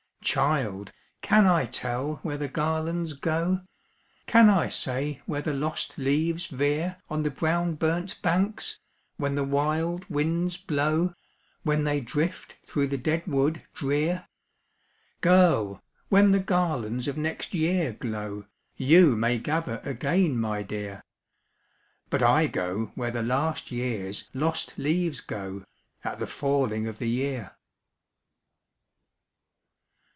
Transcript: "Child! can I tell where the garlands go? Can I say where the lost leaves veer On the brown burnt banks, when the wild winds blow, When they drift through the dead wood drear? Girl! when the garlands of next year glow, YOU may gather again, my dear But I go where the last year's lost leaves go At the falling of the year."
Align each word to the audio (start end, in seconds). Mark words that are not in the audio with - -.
"Child! 0.23 0.93
can 1.21 1.45
I 1.45 1.65
tell 1.65 2.17
where 2.17 2.37
the 2.37 2.47
garlands 2.47 3.13
go? 3.13 3.61
Can 4.27 4.49
I 4.49 4.69
say 4.69 5.21
where 5.25 5.41
the 5.41 5.53
lost 5.53 5.97
leaves 5.97 6.45
veer 6.45 7.01
On 7.09 7.23
the 7.23 7.31
brown 7.31 7.73
burnt 7.73 8.21
banks, 8.21 8.79
when 9.17 9.35
the 9.35 9.43
wild 9.43 10.07
winds 10.09 10.55
blow, 10.55 11.15
When 11.63 11.83
they 11.83 11.99
drift 11.99 12.55
through 12.65 12.87
the 12.87 12.97
dead 12.99 13.27
wood 13.27 13.63
drear? 13.73 14.25
Girl! 15.19 15.83
when 16.07 16.31
the 16.31 16.39
garlands 16.39 17.09
of 17.09 17.17
next 17.17 17.53
year 17.53 17.91
glow, 17.91 18.45
YOU 18.77 19.17
may 19.17 19.37
gather 19.37 19.79
again, 19.83 20.37
my 20.39 20.61
dear 20.63 21.03
But 22.09 22.23
I 22.23 22.47
go 22.47 22.91
where 22.95 23.11
the 23.11 23.23
last 23.23 23.69
year's 23.71 24.29
lost 24.33 24.77
leaves 24.77 25.19
go 25.19 25.65
At 26.05 26.19
the 26.19 26.27
falling 26.27 26.87
of 26.87 26.99
the 26.99 27.09
year." 27.09 27.57